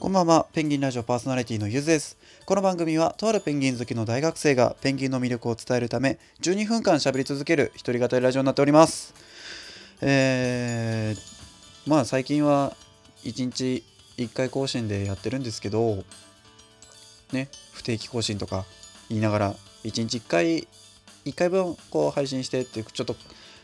[0.00, 2.16] こんばんは、ペンギンラジオパーソナリティのゆずです。
[2.46, 9.12] この番組は、とあるペンギン好きの大学生がペンギンの魅力を伝えるため、12分間喋り続ける一人語りラジオになっております。
[10.00, 12.76] えー、まあ最近は
[13.24, 13.82] 1日
[14.18, 16.04] 1回更新でやってるんですけど、
[17.32, 18.66] ね、不定期更新とか
[19.08, 20.68] 言いながら、1日1回、
[21.24, 23.16] 1回分こう配信してって、ちょっと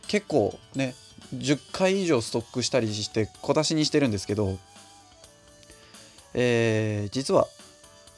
[0.08, 0.96] 結構ね、
[1.32, 4.58] 10回以上ストックしたりして小出しにしてるんですけど、
[6.34, 7.46] えー実は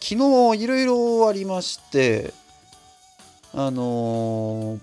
[0.00, 0.14] 昨
[0.54, 2.32] 日いろいろありまして
[3.54, 4.80] あのー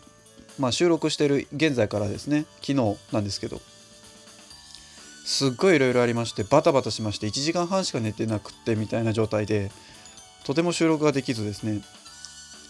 [0.60, 3.60] まあ収録してる現在からですね昨日なんですけど
[5.26, 9.72] すっごいいろいろありましてバタバタしまして1時間半しか寝てなくてみたいな状態で
[10.46, 11.82] とても収録ができずですね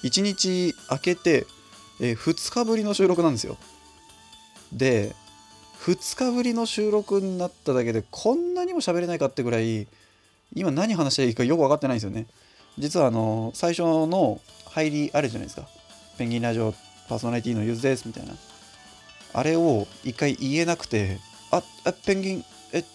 [0.04, 1.48] 1日空けて、
[2.02, 3.58] え2日ぶりの収録なんですよ。
[4.74, 5.16] で
[5.80, 9.88] 2日ぶりの収録になっただけでこんなにも喋れないかってぐらい
[10.56, 12.28] 今何話していいかよく分かってないんですよね。
[12.78, 15.68] 実はあの最初の入りあるじゃないですか。
[16.18, 16.74] ペンギンラジオ
[17.10, 18.34] パーソナリティのゆずですみたいな。
[19.34, 21.20] あれを一回言えなくて
[21.52, 22.86] ああペンギンえっ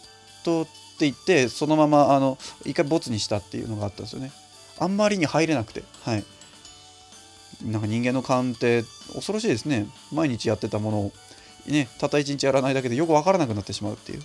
[0.45, 4.33] とって言ってそのままあの一回ボツにしたっていうのがあったんですよね。
[4.79, 5.83] あんまりに入れなくて。
[6.03, 6.25] はい。
[7.65, 9.87] なんか人間の勘って恐ろしいですね。
[10.13, 11.13] 毎日やってたものを
[11.67, 14.23] ねたった一日やらないだけでよく分からなくなってしまうっていう。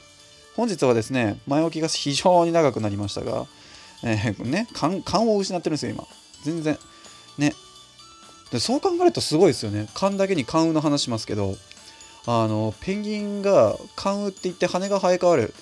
[0.55, 3.47] 本日はですね前置きが非常に長くなりましたが、
[4.03, 6.05] えーね勘を失ってるんですよ今。
[6.43, 6.77] 全然
[7.37, 7.53] ね。
[8.51, 9.87] でそう考えるとすごいですよね。
[9.93, 11.55] 勘だけに関羽の話しますけど
[12.25, 15.53] あのペンギンが関羽って言って羽が生え変わる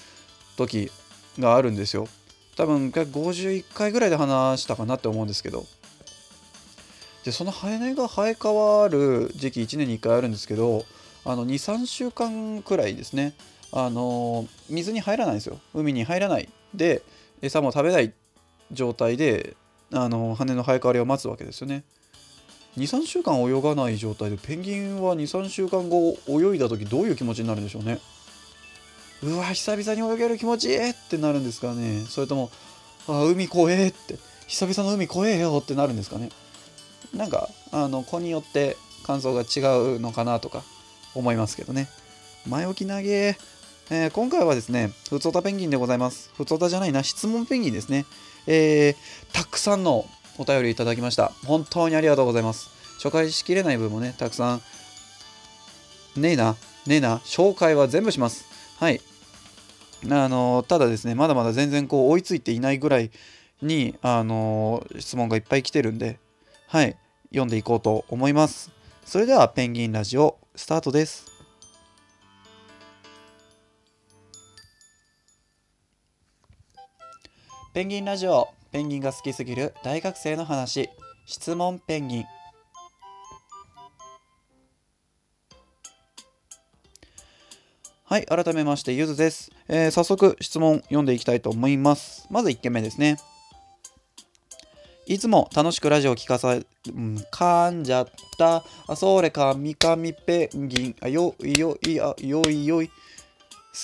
[0.57, 0.91] 時
[1.39, 2.07] があるんですよ。
[2.57, 5.65] 多分51回ぐらいで話したかなって思うんですけど。
[7.23, 10.85] でその羽が生え変わる時期1年に1回あるんですけど
[11.23, 13.33] あの23週間くらいですね。
[13.73, 15.59] あの水に入らないんですよ。
[15.73, 16.49] 海に入らない。
[16.73, 17.01] で
[17.41, 18.13] 餌も食べない
[18.71, 19.55] 状態で
[19.93, 21.83] あの羽の生え変わりを待つわけですよね。
[22.77, 27.99] 23週間泳がない状態でペンギンは23週間後泳いだ時どういう気持ちになるんでしょうね。
[29.23, 30.69] うわ久々に泳げる気持ち！
[30.69, 32.05] いいってなるんですかね。
[32.07, 32.49] それとも
[33.07, 34.17] あ海怖えって
[34.47, 36.29] 久々の海怖えよってなるんですかね。
[37.13, 39.59] なんかあの子によって感想が違
[39.95, 40.63] うのかなとか
[41.13, 41.89] 思いますけどね。
[42.47, 43.37] 前置き投げ
[43.93, 46.31] えー今回はですね、ふつおたペンギンでございます。
[46.37, 48.05] ふつおたじゃないな、質問ペンギンですね。
[48.47, 48.95] えー
[49.33, 50.05] たくさんの
[50.37, 51.33] お便りいただきました。
[51.45, 52.69] 本当にありがとうございます。
[53.01, 54.61] 紹介しきれない分もね、たくさん、
[56.15, 56.55] ねえな、
[56.87, 58.45] ねえな、紹介は全部します。
[58.79, 59.01] はい。
[60.09, 63.11] あのただですね、まだまだ全然こう追いついていないぐらい
[63.61, 66.17] に、あの質問がいっぱい来てるんで、
[66.67, 66.95] はい、
[67.31, 68.71] 読んでいこうと思います。
[69.05, 71.30] それでは、ペンギンラジオ、スタートです。
[77.73, 80.89] ペンギンラジオペンギンが好きすぎる大学生の話。
[81.25, 82.25] 質問ペンギン。
[88.03, 92.27] はい改めましてゆずです、えー早速質問読んでいきたいと思います。
[92.29, 93.15] まず1件目ですね。
[95.05, 98.65] いつも楽しくラジオを聞かさ、うん、噛んじゃった。
[98.85, 100.95] あそれかみかみペンギン。
[100.99, 102.89] あよいよいあよいよい。
[102.89, 102.93] 好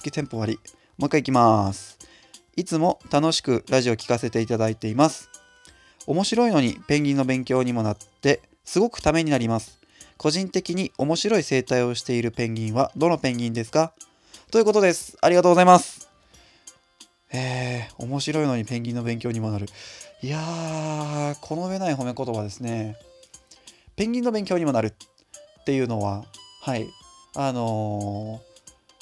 [0.04, 0.60] きテンポ悪い
[0.98, 1.97] もう一回いきます。
[2.58, 5.30] いつも楽しくラジオ聞かせていただいています。
[6.08, 9.80] 面白いのにペンギンの勉強にもなってすごくためになります。
[10.18, 13.94] 個人的に面白い生態をしているペンギンはどのペンギンですか？
[14.50, 15.20] ということです。
[15.22, 16.10] ありがとうございます。
[17.32, 19.68] えー、面白いのにペンギンの勉強にもなる。
[20.24, 22.96] いやー、この上ない褒め言葉ですね。
[23.96, 26.26] ペンギンの勉強にもなるっていうのは、
[26.64, 26.88] はい、
[27.36, 28.48] あのー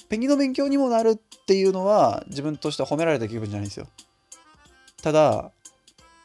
[0.07, 1.15] ペンギンの勉強にもなるっ
[1.45, 3.87] ていうのは自分としては褒められた気分じゃないんですよ。
[5.01, 5.51] ただ、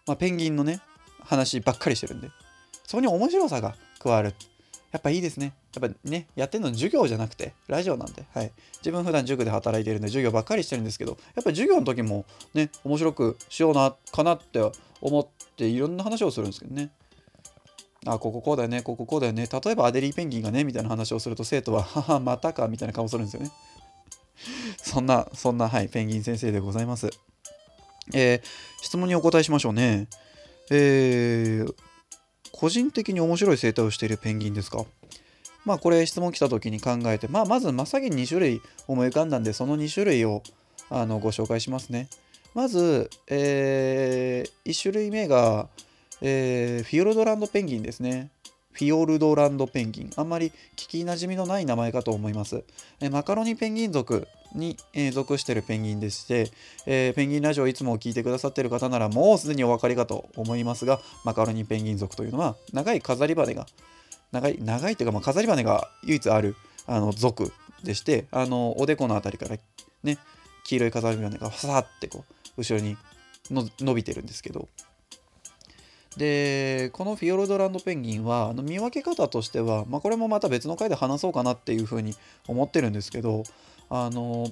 [0.06, 0.80] まあ、ペンギンのね
[1.24, 2.30] 話ばっかりしてるんで。
[2.86, 4.34] そこに面白さが加わる。
[4.90, 5.54] やっぱいいですね。
[5.78, 12.24] やっぱねやってるの授業じゃなくてラジオなんで、はい、自分普段塾で働いてるんで授業ばっかりしてるんですけどやっぱり授業の時も
[12.54, 14.60] ね面白くしようなかなって
[15.00, 15.26] 思っ
[15.56, 16.90] ていろんな話をするんですけどね。
[18.06, 19.46] あこここうだよねこここうだよね。
[19.46, 23.52] 例えばアデリーペンギンがねみたいな話をすると生徒は「ははまたか」みたいな顔するんですよね。
[24.82, 27.10] そんな、そんな、はい、ペンギン先生でございます。
[28.14, 28.42] えー
[28.82, 30.08] 質問にお答えしましょうね。
[30.70, 31.74] えー
[32.52, 34.84] 個人的に面白い生態をしているペンギンですか？
[35.64, 40.42] まあこれ質問来た時に考えて、まあまず真っ先に2種類思い浮かんだんで、その2種類を
[40.88, 42.08] あのご紹介しますね。
[42.54, 45.68] まず、え1種類目が、
[46.20, 48.30] えーフィヨルドランドペンギンですね。
[48.72, 50.10] フィヨルドランドペンギン。
[50.16, 52.64] あんまり聞きなじみのない名前かと思います。
[53.00, 56.50] えマカロニペンギン属に、え属しているペンギンでして、
[56.86, 63.66] えーペンギンラジオいつも聞いてくださっている方ならもうすでにお分かりかと思いますがマカロニペンギン族というのは長い飾り羽が
[64.32, 66.56] 長い長いというか、まあ、飾り羽が唯一ある
[66.86, 67.52] あの族
[67.84, 69.56] でしてあのおでこのあたりから
[70.02, 70.18] ね
[70.64, 72.24] 黄色い飾り羽がファサってこ
[72.56, 72.96] う後ろに
[73.50, 74.68] の伸びてるんですけど
[76.16, 82.14] でこのフィヨルドランドペンギンはあの見分け方としては、まあ、これもまた別の回で話そうかなっていうふうに
[82.48, 83.44] 思ってるんですけど
[83.88, 84.48] あの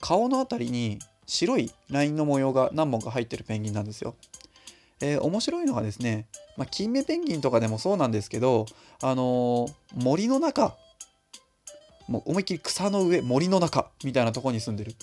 [0.00, 4.14] 顔のあたりに白いラインの模様が何本か入ってるペンギンなんですよ。
[5.00, 6.26] えー面白いのがですね、
[6.56, 8.66] まあ、金目ペンギンとかでもそうなんですけど、
[9.02, 10.76] あの森の中
[12.08, 14.94] もう思いっきり草の上森の中みたいなとこに住んでる、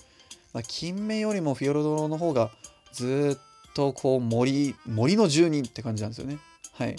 [0.54, 2.52] まあ、金目よりもフィヨルドの方が
[2.94, 3.40] ずーっ
[3.74, 6.40] とこう森森の住人って感じなんですよね。
[6.74, 6.96] はい。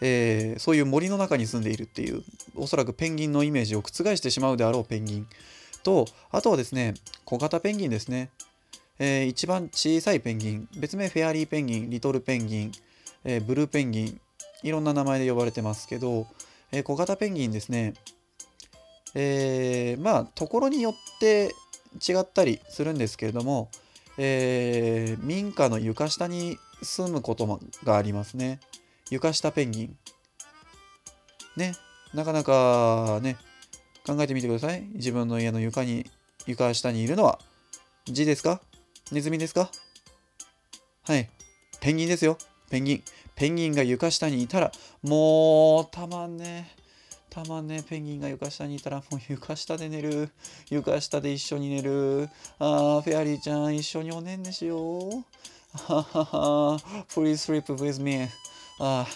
[0.00, 2.22] えーそういう森の中に住んでいるっていう
[2.56, 5.26] おそらくペンギンのイメージを覆してしまうであろうペンギン
[5.82, 6.94] とあとはですね
[7.24, 8.30] 小型ペンギンですね。
[8.98, 12.72] えー一番小さいペンギン別名フェアリーペンギンリトルペンギン、
[13.24, 14.20] えーブルーペンギン
[14.62, 16.26] いろんな名前で呼ばれてますけど、
[16.70, 17.94] え小型ペンギンですね。
[19.14, 21.54] えまあところによって
[22.06, 23.70] 違ったりするんですけれども、
[24.22, 28.60] えー民家の床下に住むことがありますね
[29.10, 29.96] 床下ペンギン
[31.56, 31.72] ね
[32.12, 33.38] なかなかね
[34.06, 36.10] 考えてみてください自分の家の床に
[36.46, 37.38] 床下にいるのは
[38.06, 38.60] 字ですか？
[39.12, 39.70] ネズミですか？
[41.04, 41.28] はい。
[41.80, 42.36] ペンギンですよ。
[42.70, 43.02] ペンギン。
[43.34, 44.72] ペンギンが床下にいたら、
[45.02, 46.76] もう、たまんね。
[47.48, 47.82] まね。
[47.82, 50.30] ペンギンが床下にいたら、もう床下で寝る。
[50.68, 52.28] 床下で一緒に寝る。
[52.58, 55.10] あー、フェアリーちゃん、一緒におねんねしよう。
[55.72, 56.78] ははは。
[57.08, 58.28] Please sleep with me.
[58.80, 59.06] あ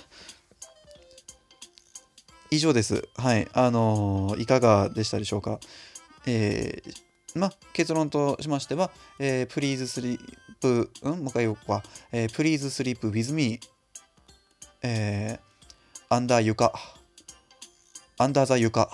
[2.50, 3.08] 以上です。
[3.16, 3.48] はい。
[3.52, 5.58] あのーいかがでしたでしょうか？
[6.26, 7.04] えー
[7.36, 10.18] ま、結論としましては、えー、Please
[10.62, 11.18] sleep、うん？
[11.18, 11.82] もう一回言おうか。
[12.12, 13.58] えー、Please sleep with me、
[14.82, 16.72] えー、under 床、
[18.18, 18.90] under the 床。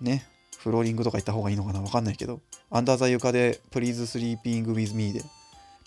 [0.00, 0.26] ね、
[0.58, 1.80] フローリングとか言った方がいいのかな？
[1.80, 2.40] わかんないけど、
[2.70, 5.22] under the 床で Please sleeping with me で。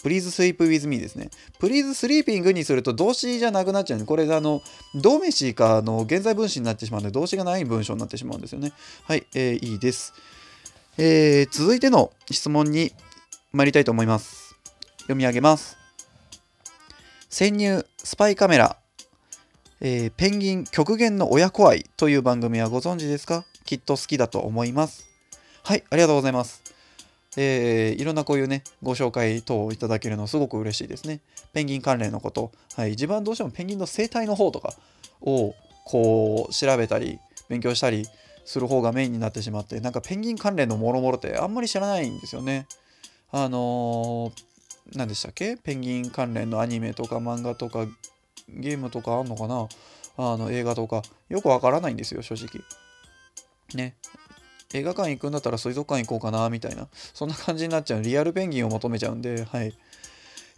[0.03, 1.29] Please sleep with me ですね。
[1.59, 4.05] Please sleeping にすると動詞じゃなくなっちゃうね。
[4.05, 4.59] これあの、
[4.95, 8.73] 動名詞かの現在分詞になってしまうので、動詞がない文章になってしまうんですよね。
[9.03, 10.13] はい、えーいいです。
[10.97, 12.93] えー続いての質問に
[13.53, 14.55] 参りたいと思います。
[15.01, 15.77] 読み上げます。
[17.29, 18.77] 潜入スパイカメラ、
[19.83, 23.45] えーペンギン極限の親子愛という番組はご存知ですか？
[23.65, 25.07] きっと好きだと思います。
[25.63, 26.61] はい、ありがとうございます。
[27.35, 31.19] えーいろんなこういうね、ご紹介等をいただけるのすごく嬉しいですね。
[31.51, 34.71] ペンギン関連のこと、はい、自分はどうしてもペンギンの生態の方とか
[35.21, 35.55] を
[35.85, 37.17] こう調べたり
[37.49, 38.05] 勉強したり
[38.45, 42.67] する方がメインになってしまってなんかペンギン関連のもろもろってあんまり知らないんですよね。
[43.31, 44.43] あのー
[44.95, 45.57] 何でしたっけ？
[45.57, 47.87] ペンギン関連のアニメとか漫画とか
[48.49, 49.67] ゲームとかあんのかな？
[50.17, 52.63] あの映画とかよくわからないんですよ正直。
[53.73, 53.95] ね。
[54.73, 59.73] 映画館行くんだったら水族館行こうかなみたいなそんな感じになっちゃうリアルペンギンを求めちゃうんではい。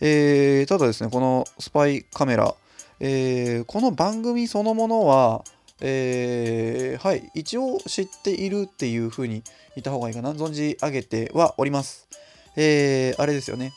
[0.02, 2.54] えーただですねこのスパイカメラ、
[3.00, 5.44] えーこの番組そのものは
[5.82, 9.44] えーはい、一応知っているっていう風に
[9.76, 10.32] 言った方がいいかな。
[10.34, 12.08] 存じ上げてはおります。
[12.56, 13.74] えーあれですよね。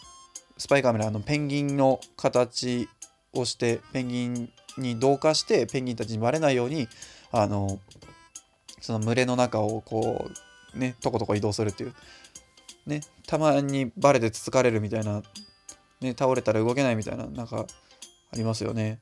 [0.59, 2.89] スパイカメラのペンギンの形
[3.38, 6.88] をして、ペンギンに同化して、ペンギンたちにバレないように、
[7.33, 7.81] あの、
[8.81, 10.31] その群れの中をこ
[10.75, 11.95] う、ね、とことこ移動するっていう。
[12.87, 15.23] ね、たまにバレてつつかれるみたいな、
[16.00, 17.66] ね、倒れたら動けないみたいな、なんか
[18.33, 18.99] ありますよね。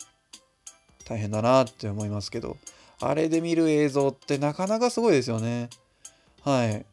[1.05, 2.57] 大変だなって思いますけど。
[3.01, 5.69] あれで見る映像ってなかなかすごいですよね。
[6.43, 6.87] はい。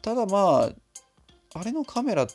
[0.00, 2.34] ただまあ、あれのカメラって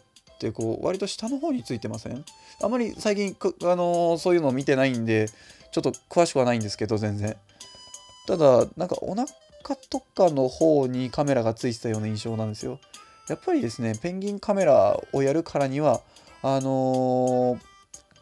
[0.52, 2.26] こう割と下の方についてません？
[2.62, 5.30] あまり最近、あのーそういうのを見てないんで、
[5.72, 7.36] ちょっと詳しくはないんですけど、全然。
[8.28, 9.28] ただ、なんかお腹
[9.90, 12.80] とかの方にカメラがついてたような印象なんですよ。
[13.30, 16.02] やっぱりですね、ペンギンカメラをやるからには、
[16.42, 17.60] あのー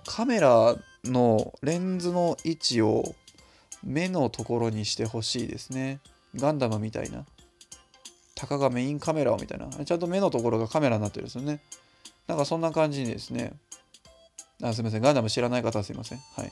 [0.06, 3.16] カメラのレンズの位置を
[3.84, 6.00] 目のところにしてほしいですね。
[6.36, 7.26] ガンダムみたいな。
[8.36, 9.68] たかがメインカメラをみたいな。
[9.86, 11.62] ちゃんと目のところがカメラになってるんですよね。
[12.28, 13.54] なんかそんな感じにですね。
[14.64, 15.02] あすみません。
[15.02, 16.20] ガンダム知らない方はすいません。
[16.38, 16.52] はい。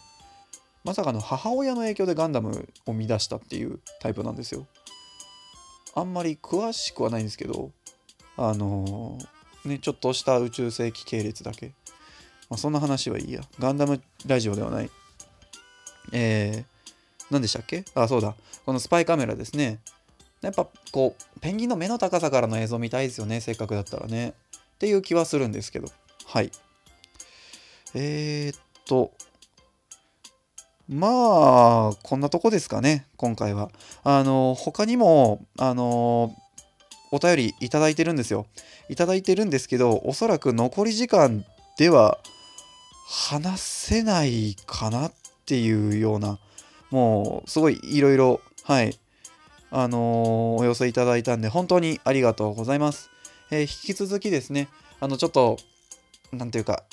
[0.84, 4.66] まさかの母親の影響でガンダムを見出したっていうタイプなんですよ。
[5.96, 7.72] あんまり詳しくはないんですけど、
[8.38, 11.74] あのーね、ちょっとした宇宙世紀系列だけ。
[12.50, 13.42] まあ、そんな話はいいや。
[13.60, 14.90] ガンダムラジオではない。
[16.12, 16.94] えー、
[17.30, 17.86] 何でしたっけ？
[17.94, 18.36] あ、そうだ。
[18.66, 19.80] このスパイカメラですね。
[20.42, 24.34] やっぱこうペンギンの目の高さからの映像見たいですよねせっかくだったらね
[24.80, 25.90] っていう気はするんですけど。
[26.26, 26.52] はい。
[27.94, 29.12] えー、っと
[30.88, 33.72] まあこんなとこですかね今回は。
[34.06, 36.34] あの他にもあの
[37.12, 38.46] お便りいただいてるんですよ。
[38.88, 41.44] いただいてるんですけどおそらく残り時間
[41.78, 42.18] では
[43.06, 45.14] 話せないかなっ
[45.46, 46.40] ていうような
[46.90, 48.98] もうすごいいろいろはい
[49.72, 53.12] あの、お寄せいただいたんで本当にありがとうございます、
[53.52, 55.58] えー、引き続きですねあのちょっと
[56.32, 56.84] 何ていうか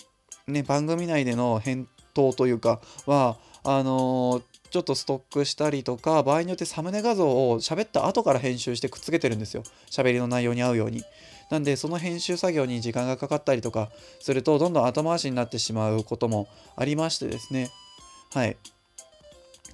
[0.46, 9.64] ね番組内での返答というかはあのー、ちょっとストックしたりとか場合によってサムネ画像を喋った後から編集してくっつけてるんですよ。
[9.90, 11.02] 喋りの内容に合うように。
[11.50, 17.70] なんでその編集作業に時間がかかったりとかするとどんどん後回しになってしまうこともありましてですね。
[18.32, 18.56] はい。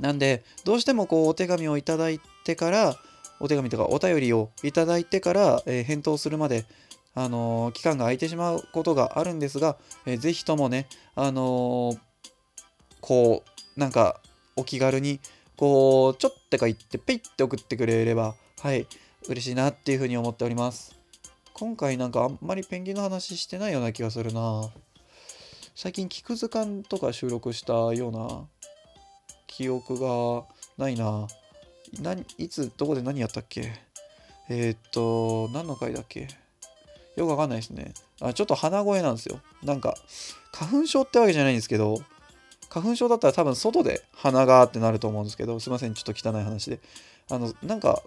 [0.01, 2.97] なんでどうしてもこうお手紙をいただいてから
[3.43, 6.65] お手紙とかお便りをいただいてから、えー、返答するまで
[7.15, 11.99] あのー、期間が空いてしまうことがあるんですが、えー、ぜひともね、あのー、
[13.01, 13.43] こ
[13.77, 14.21] う、なんか、
[14.57, 15.21] お気軽に、
[15.57, 18.87] こう、ちょってか言って、ペイって送ってくれれば、はい、
[19.29, 20.95] 嬉しいなっていうふうに思っております。
[21.53, 24.71] 今回なんかあんまりペンギンの話してないような気がするな。
[25.75, 28.47] 最近、菊図鑑とか収録したような
[29.47, 30.47] 記憶が
[30.79, 31.27] ないな。
[32.01, 33.73] 何いつ、どこで何やったっけ？
[34.49, 36.29] えー、っと、何の回だっけ？
[37.17, 37.93] よくわかんないですね。
[38.21, 39.41] あちょっと鼻声なんですよ。
[39.63, 39.95] なんか、
[40.53, 42.03] 花粉症ってわけじゃないんですけど、
[42.71, 46.81] 花粉症だったら多分外で鼻がってなると思うんですけど、すいません、ちょっと汚い話で。
[47.31, 48.03] あの、なんか、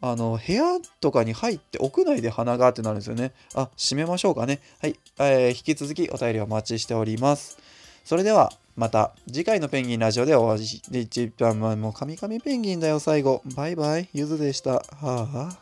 [0.00, 3.32] あの、部屋とかに入って屋内で鼻がってなるんですよね。
[3.54, 4.60] あ、閉めましょうかね。
[4.80, 4.98] はい。
[5.18, 7.58] えー、引き続きお便りお待ちしております。
[8.06, 13.42] それでは、また次回のペンギンラジオでお会いし、一番もうカミカミペンギンだよ、最後。
[13.54, 14.76] バイバイ、ゆずでした。
[14.76, 15.60] はあ。